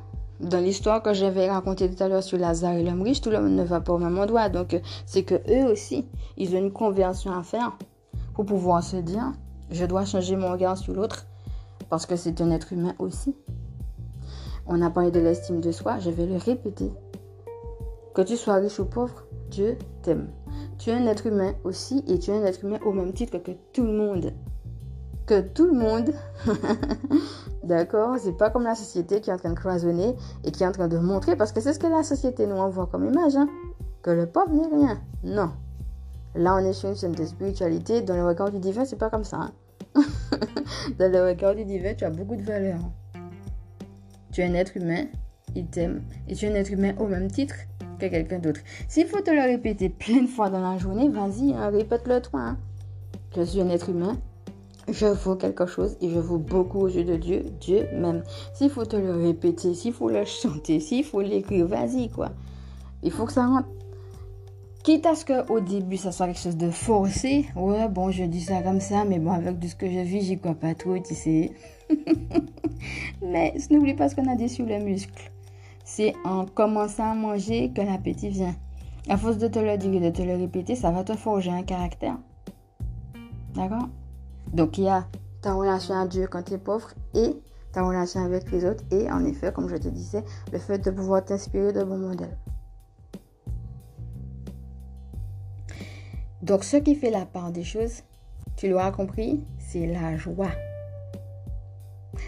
[0.42, 3.40] dans l'histoire que j'avais racontée tout à l'heure sur Lazare et l'homme riche, tout le
[3.40, 4.50] monde ne va pas au même endroit.
[4.50, 6.06] Donc, c'est que eux aussi,
[6.38, 7.78] ils ont une conversion à faire
[8.34, 9.34] pour pouvoir se dire,
[9.70, 11.28] je dois changer mon regard sur l'autre
[11.90, 13.36] parce que c'est un être humain aussi.
[14.66, 16.92] On a parlé de l'estime de soi, je vais le répéter.
[18.14, 20.30] Que tu sois riche ou pauvre, Dieu t'aime.
[20.78, 23.38] Tu es un être humain aussi et tu es un être humain au même titre
[23.38, 24.34] que tout le monde.
[25.26, 26.12] Que tout le monde
[27.64, 30.68] D'accord C'est pas comme la société qui est en train de cloisonner et qui est
[30.68, 33.36] en train de montrer, parce que c'est ce que la société nous envoie comme image,
[33.36, 33.48] hein,
[34.02, 35.00] que le pauvre n'est rien.
[35.24, 35.52] Non.
[36.34, 38.02] Là, on est sur une chaîne de spiritualité.
[38.02, 39.38] Dans le regard du divin, c'est pas comme ça.
[39.38, 39.52] Hein.
[41.00, 42.80] dans le regard du divin, tu as beaucoup de valeur.
[44.32, 45.06] Tu es un être humain,
[45.56, 46.04] il t'aime.
[46.28, 47.56] Et tu es un être humain au même titre
[48.00, 48.62] que quelqu'un d'autre.
[48.88, 52.40] S'il faut te le répéter plein de fois dans la journée, vas-y, hein, répète-le toi.
[52.40, 52.58] Hein.
[53.36, 54.18] Je suis un être humain,
[54.92, 58.24] je vaux quelque chose et je vaux beaucoup aux yeux de Dieu, Dieu même.
[58.54, 62.30] S'il faut te le répéter, s'il faut le chanter, s'il faut l'écrire, vas-y quoi.
[63.04, 63.68] Il faut que ça rentre.
[64.84, 67.46] Quitte à ce qu'au début, ça soit quelque chose de forcé.
[67.56, 70.22] Ouais, bon, je dis ça comme ça, mais bon, avec tout ce que je vis,
[70.22, 71.52] j'y crois pas trop, tu sais.
[73.22, 75.32] mais n'oublie pas ce qu'on a dit sur les muscles.
[75.86, 78.56] C'est en commençant à manger que l'appétit vient.
[79.08, 81.52] À force de te le dire et de te le répéter, ça va te forger
[81.52, 82.18] un caractère.
[83.54, 83.88] D'accord?
[84.54, 85.08] Donc, il y a
[85.42, 87.36] ta relation à Dieu quand tu es pauvre et
[87.72, 88.84] ta relation avec les autres.
[88.92, 92.38] Et en effet, comme je te disais, le fait de pouvoir t'inspirer de bons modèles.
[96.42, 98.02] Donc, ce qui fait la part des choses,
[98.56, 100.52] tu l'auras compris, c'est la joie.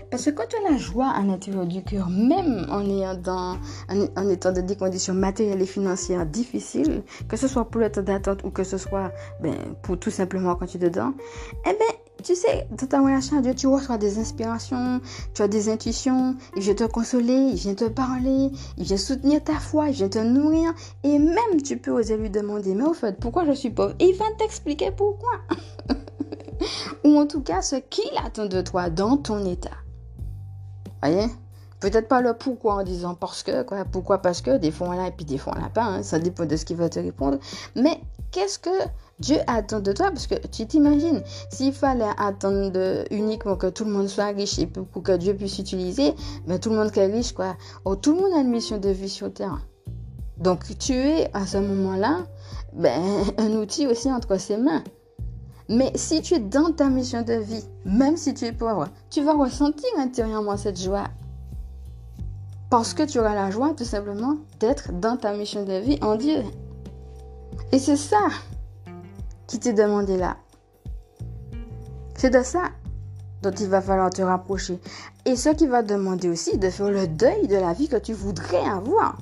[0.09, 3.57] Parce que quand tu as la joie à l'intérieur du cœur, même en, ayant dans,
[3.89, 8.01] en, étant dans des conditions matérielles et financières difficiles, que ce soit pour le temps
[8.01, 11.13] d'attente ou que ce soit ben, pour tout simplement quand tu es dedans,
[11.65, 15.01] eh bien, tu sais, dans ta relation à Dieu, tu reçois des inspirations,
[15.33, 19.43] tu as des intuitions, il vient te consoler, il vient te parler, il vient soutenir
[19.43, 22.93] ta foi, il vient te nourrir, et même tu peux oser lui demander, mais au
[22.93, 23.93] fait, pourquoi je suis pauvre?
[23.99, 25.33] Il va t'expliquer pourquoi.
[27.03, 29.77] Ou en tout cas, ce qu'il attend de toi dans ton état.
[31.01, 31.27] Voyez?
[31.81, 33.83] Peut-être pas le pourquoi en disant parce que, quoi.
[33.83, 35.83] Pourquoi parce que, des fois on l'a et puis des fois on l'a pas.
[35.83, 36.03] Hein.
[36.03, 37.39] ça dépend de ce qu'il va te répondre.
[37.75, 37.99] Mais
[38.31, 38.69] qu'est-ce que
[39.23, 43.91] Dieu attend de toi parce que tu t'imagines, s'il fallait attendre uniquement que tout le
[43.91, 46.13] monde soit riche et pour que Dieu puisse utiliser,
[46.45, 47.55] ben tout le monde qui est riche, quoi.
[47.85, 49.65] Oh, tout le monde a une mission de vie sur terre.
[50.37, 52.25] Donc tu es à ce moment-là
[52.73, 53.01] ben,
[53.37, 54.83] un outil aussi entre ses mains.
[55.69, 59.23] Mais si tu es dans ta mission de vie, même si tu es pauvre, tu
[59.23, 61.07] vas ressentir intérieurement cette joie.
[62.69, 66.17] Parce que tu auras la joie tout simplement d'être dans ta mission de vie en
[66.17, 66.43] Dieu.
[67.71, 68.27] Et c'est ça
[69.53, 70.37] qui t'est demandé là.
[72.15, 72.71] C'est de ça
[73.43, 74.79] dont il va falloir te rapprocher.
[75.25, 78.13] Et ce qui va demander aussi de faire le deuil de la vie que tu
[78.13, 79.15] voudrais avoir.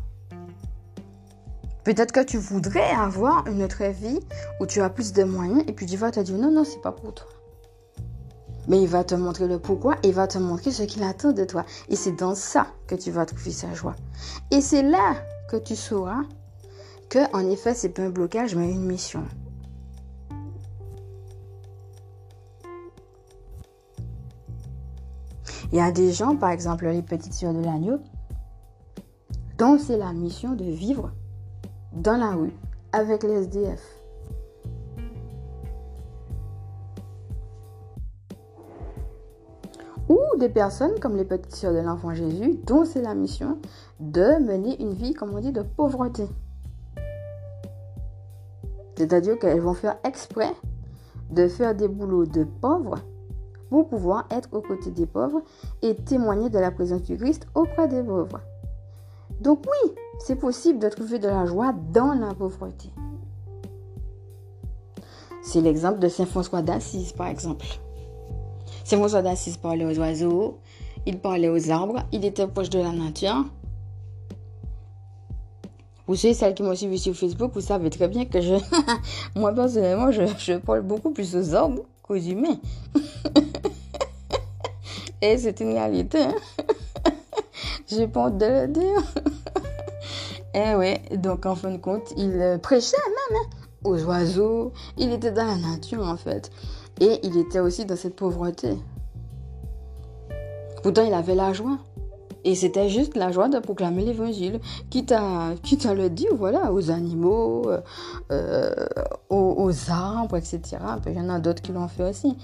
[1.84, 4.22] Peut-être que tu voudrais avoir une autre vie
[4.62, 6.82] où tu as plus de moyens et puis tu vas te dire non, non, c'est
[6.82, 7.28] pas pour toi.
[8.70, 11.34] Mais il va te montrer le pourquoi et il va te montrer ce qu'il attend
[11.34, 11.66] de toi.
[11.90, 13.98] Et c'est dans ça que tu vas trouver sa joie.
[14.50, 15.16] Et c'est là
[15.50, 16.22] que tu sauras
[17.10, 19.26] que, en effet, c'est pas un blocage, mais une mission.
[25.72, 28.00] Il y a des gens, par exemple les petites sœurs de l'agneau,
[29.58, 31.12] dont c'est la mission de vivre
[31.94, 32.54] dans la rue
[32.92, 33.82] avec les SDF.
[40.10, 43.58] Ou des personnes comme les petites sœurs de l'enfant Jésus, dont c'est la mission
[44.02, 46.28] de mener une vie, comme on dit, de pauvreté.
[48.98, 50.52] C'est-à-dire qu'elles vont faire exprès
[51.30, 53.00] de faire des boulots de pauvres
[53.72, 55.42] pour pouvoir être aux côtés des pauvres
[55.82, 58.42] et témoigner de la présence du Christ auprès des pauvres.
[59.40, 62.90] Donc oui, c'est possible de trouver de la joie dans la pauvreté.
[65.42, 67.66] C'est l'exemple de Saint François d'Assise, par exemple.
[68.84, 70.60] Saint François d'Assise parlait aux oiseaux,
[71.06, 73.46] il parlait aux arbres, il était proche de la nature.
[76.08, 78.56] Vous savez, celles qui m'ont suivi sur Facebook, vous savez très bien que je,
[79.40, 82.60] moi personnellement, je, je parle beaucoup plus aux arbres qu'aux humains.
[85.22, 86.20] Et c'est une réalité.
[87.88, 89.02] J'ai pas honte de le dire.
[90.54, 94.74] Eh ouais, donc en fin de compte, il euh, prêchait même hein, aux oiseaux.
[94.98, 96.52] Il était dans la nature en fait.
[97.00, 98.78] Et il était aussi dans cette pauvreté.
[100.84, 101.78] Pourtant, il avait la joie.
[102.44, 106.74] Et c'était juste la joie de proclamer l'évangile, quitte à, quitte à le dire, voilà,
[106.74, 107.82] aux animaux, euh,
[108.32, 108.74] euh,
[109.30, 110.62] aux, arbres, etc.
[111.06, 112.36] Il y en a d'autres qui l'ont fait aussi.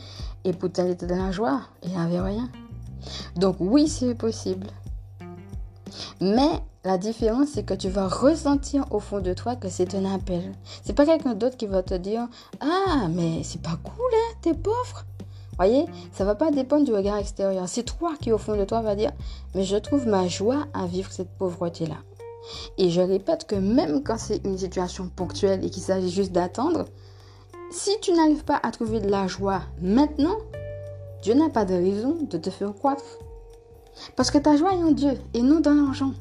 [0.44, 1.62] Et pourtant, il était dans la joie.
[1.84, 2.48] Il n'avait rien.
[3.36, 4.67] Donc oui, c'est possible.
[6.21, 10.05] Mais la différence, c'est que tu vas ressentir au fond de toi que c'est un
[10.05, 10.53] appel.
[10.83, 12.27] C'est pas quelqu'un d'autre qui va te dire
[12.60, 15.05] Ah, mais c'est pas cool, hein, t'es pauvre.
[15.57, 17.67] Voyez, ça va pas dépendre du regard extérieur.
[17.67, 19.12] C'est toi qui, au fond de toi, va dire
[19.55, 21.97] Mais je trouve ma joie à vivre cette pauvreté-là.
[22.77, 26.86] Et je répète que même quand c'est une situation ponctuelle et qu'il s'agit juste d'attendre,
[27.71, 30.38] si tu n'arrives pas à trouver de la joie maintenant,
[31.28, 33.04] Dieu n'a pas de raison de te faire croître.
[34.16, 36.13] Parce que ta joie est en Dieu et non dans l'argent.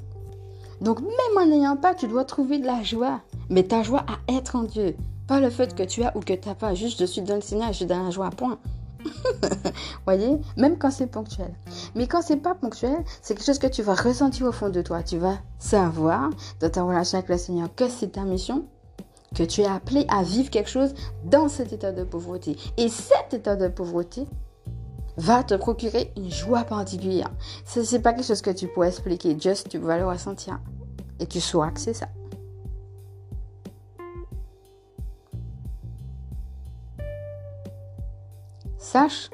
[0.80, 3.20] Donc même en n'ayant pas, tu dois trouver de la joie.
[3.48, 4.96] Mais ta joie à être en Dieu.
[5.28, 6.74] Pas le fait que tu as ou que tu n'as pas.
[6.74, 8.58] Juste je suis dans le Seigneur, je suis dans la joie, point.
[10.06, 10.40] Voyez?
[10.56, 11.54] Même quand c'est ponctuel.
[11.94, 14.82] Mais quand c'est pas ponctuel, c'est quelque chose que tu vas ressentir au fond de
[14.82, 15.04] toi.
[15.04, 18.64] Tu vas savoir dans ta relation avec le Seigneur que c'est ta mission,
[19.36, 22.56] que tu es appelé à vivre quelque chose dans cet état de pauvreté.
[22.76, 24.26] Et cet état de pauvreté,
[25.16, 27.30] va te procurer une joie particulière.
[27.64, 30.60] Ce n'est pas quelque chose que tu pourras expliquer, juste tu vas le ressentir.
[31.18, 32.08] Et tu sauras que c'est ça.
[38.78, 39.30] Sache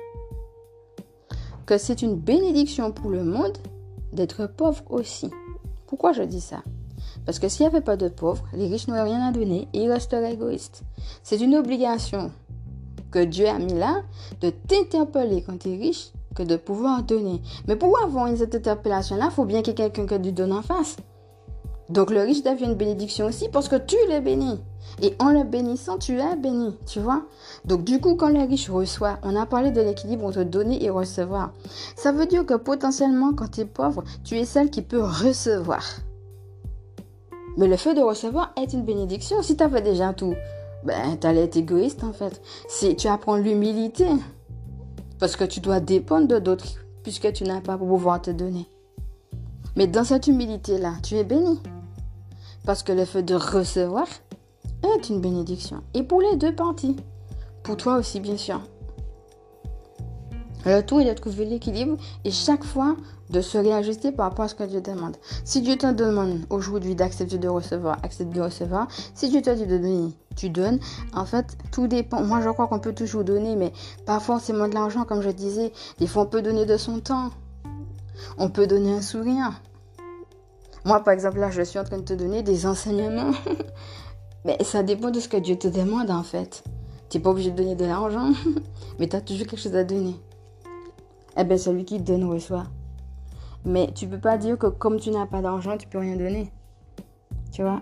[1.67, 3.59] que c'est une bénédiction pour le monde
[4.13, 5.31] d'être pauvre aussi.
[5.87, 6.63] Pourquoi je dis ça?
[7.27, 9.83] Parce que s'il n'y avait pas de pauvres, les riches n'auraient rien à donner et
[9.83, 10.83] ils resteraient égoïstes.
[11.23, 12.33] C'est une obligation
[13.13, 14.03] que Dieu a mis là
[14.41, 17.41] de t'interpeller quand tu es riche que de pouvoir donner.
[17.69, 20.53] Mais pour avoir cette interpellation-là, il faut bien qu'il y ait quelqu'un qui te donne
[20.53, 20.97] en face.
[21.89, 24.59] Donc le riche devient une bénédiction aussi parce que tu l'es béni.
[25.03, 27.23] Et en le bénissant, tu es béni, tu vois.
[27.65, 30.91] Donc du coup, quand le riche reçoit, on a parlé de l'équilibre entre donner et
[30.91, 31.53] recevoir.
[31.97, 35.85] Ça veut dire que potentiellement, quand tu es pauvre, tu es celle qui peut recevoir.
[37.59, 39.43] Mais le fait de recevoir est une bénédiction.
[39.43, 40.35] Si tu avais déjà tout,
[40.85, 42.41] ben, tu allais être égoïste en fait.
[42.69, 44.07] Si tu apprends l'humilité,
[45.19, 46.67] parce que tu dois dépendre de d'autres,
[47.03, 48.67] puisque tu n'as pas pour pouvoir te donner.
[49.77, 51.61] Mais dans cette humilité-là, tu es béni.
[52.65, 54.07] Parce que le fait de recevoir
[54.83, 55.83] est une bénédiction.
[55.95, 56.97] Et pour les deux parties.
[57.63, 58.61] Pour toi aussi, bien sûr.
[60.65, 62.97] Le tout est de trouver l'équilibre et chaque fois
[63.31, 65.17] de se réajuster par rapport à ce que Dieu demande.
[65.45, 68.89] Si Dieu te demande aujourd'hui d'accepter de recevoir, accepte de recevoir.
[69.15, 70.79] Si Dieu te dit de donner, tu donnes.
[71.15, 72.23] En fait, tout dépend.
[72.23, 73.73] Moi, je crois qu'on peut toujours donner, mais
[74.07, 75.73] pas forcément de l'argent, comme je disais.
[75.99, 77.31] Des fois, on peut donner de son temps.
[78.39, 79.61] On peut donner un sourire.
[80.85, 83.33] Moi, par exemple, là, je suis en train de te donner des enseignements.
[84.45, 86.63] mais ça dépend de ce que Dieu te demande, en fait.
[87.09, 88.33] Tu n'es pas obligé de donner de l'argent,
[88.99, 90.17] mais tu as toujours quelque chose à donner.
[91.37, 92.65] Eh bien, celui qui donne reçoit.
[93.65, 96.51] Mais tu peux pas dire que comme tu n'as pas d'argent, tu peux rien donner.
[97.53, 97.81] Tu vois?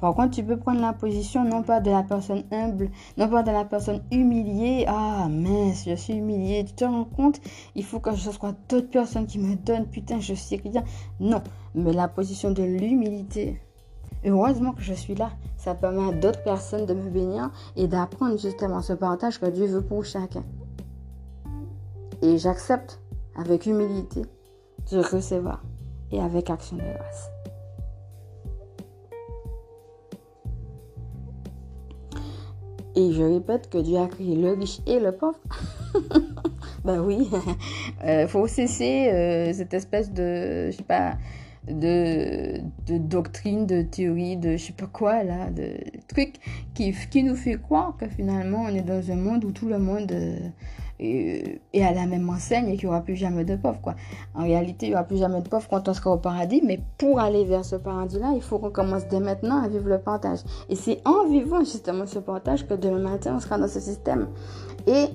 [0.00, 3.42] Par contre, tu peux prendre la position non pas de la personne humble, non pas
[3.42, 4.84] de la personne humiliée.
[4.86, 6.64] Ah mince, je suis humiliée.
[6.66, 7.40] Tu te rends compte?
[7.74, 9.86] Il faut que je sois d'autres personnes qui me donnent.
[9.86, 10.84] Putain, je sais rien.
[11.18, 11.42] Non,
[11.74, 13.60] mais la position de l'humilité.
[14.24, 15.30] Heureusement que je suis là.
[15.56, 19.66] Ça permet à d'autres personnes de me bénir et d'apprendre justement ce partage que Dieu
[19.66, 20.44] veut pour chacun.
[22.22, 23.00] Et j'accepte
[23.36, 24.22] avec humilité
[24.90, 25.62] de recevoir
[26.10, 27.30] et avec action de grâce.
[32.94, 35.38] Et je répète que Dieu a créé le riche et le pauvre.
[36.84, 37.28] ben oui,
[38.04, 41.18] euh, faut cesser euh, cette espèce de, je sais pas,
[41.68, 45.74] de, de, doctrine, de théorie, de je sais pas quoi là, de
[46.08, 46.36] trucs
[46.74, 49.78] qui, qui nous fait croire que finalement on est dans un monde où tout le
[49.78, 50.38] monde euh,
[50.98, 53.80] et, à la même enseigne et qu'il n'y aura plus jamais de pauvres.
[53.80, 53.94] Quoi.
[54.34, 56.80] En réalité, il n'y aura plus jamais de pauvres quand on sera au paradis, mais
[56.98, 60.40] pour aller vers ce paradis-là, il faut qu'on commence dès maintenant à vivre le partage.
[60.68, 64.28] Et c'est en vivant justement ce partage que demain matin, on sera dans ce système.
[64.86, 65.06] Et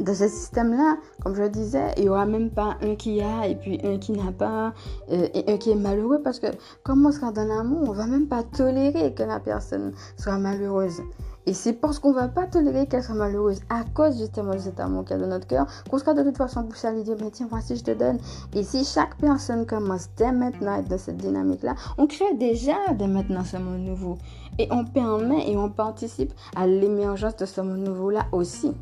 [0.00, 3.46] dans ce système-là, comme je le disais, il n'y aura même pas un qui a
[3.46, 4.72] et puis un qui n'a pas
[5.10, 6.46] euh, et un qui est malheureux parce que
[6.82, 11.02] comme on sera dans l'amour, on va même pas tolérer que la personne soit malheureuse.
[11.50, 14.78] Et c'est parce qu'on va pas tolérer qu'elle soit malheureuse à cause justement de cet
[14.78, 17.02] amour qu'il y a dans notre cœur qu'on sera de toute façon poussé à lui
[17.02, 18.18] dire mais tiens voici je te donne.
[18.54, 22.76] Et si chaque personne commence dès maintenant à être dans cette dynamique-là, on crée déjà
[22.94, 24.16] dès maintenant ce monde nouveau.
[24.60, 28.72] Et on permet et on participe à l'émergence de ce monde nouveau-là aussi.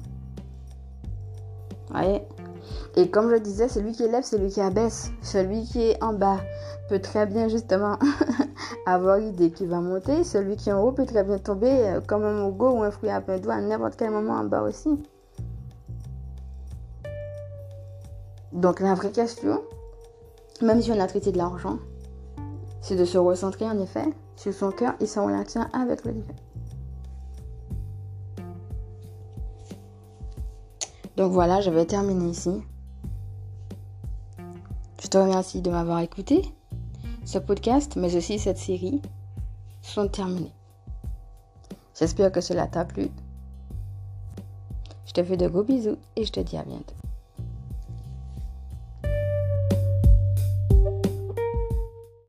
[1.89, 2.21] Voyez?
[2.97, 5.11] Et comme je disais, celui qui élève, c'est lui qui abaisse.
[5.23, 6.39] Celui qui est en bas
[6.89, 7.99] peut très bien justement
[8.87, 10.25] avoir l'idée qu'il va monter.
[10.25, 12.91] Celui qui est en haut peut très bien tomber euh, comme un mogo ou un
[12.91, 14.89] fruit à plein doigt à n'importe quel moment en bas aussi.
[18.53, 19.63] Donc la vraie question,
[20.63, 21.79] même si on a traité de l'argent,
[22.81, 26.35] c'est de se recentrer en effet sur son cœur et son relation avec le divin.
[31.19, 32.63] Donc voilà, je vais terminer ici.
[35.03, 36.43] Je te remercie de m'avoir écouté.
[37.25, 39.03] Ce podcast, mais aussi cette série,
[39.83, 40.53] sont terminés.
[41.99, 43.09] J'espère que cela t'a plu.
[45.07, 46.95] Je te fais de gros bisous et je te dis à bientôt.